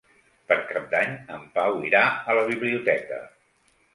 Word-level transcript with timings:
Per 0.51 0.55
Cap 0.69 0.87
d'Any 0.93 1.11
en 1.35 1.43
Pau 1.59 1.77
irà 1.89 2.01
a 2.33 2.37
la 2.39 2.45
biblioteca. 2.47 3.21